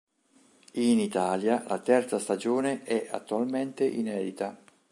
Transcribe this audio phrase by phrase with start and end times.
[0.79, 4.57] In Italia la terza stagione è attualmente inedita.